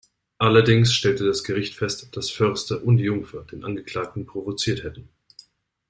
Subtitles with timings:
[0.39, 5.09] Allerdings stellte das Gericht fest, dass Förster und Jungfer den Angeklagten provoziert hätten.